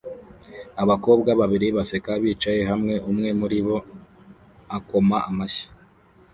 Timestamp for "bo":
3.65-3.77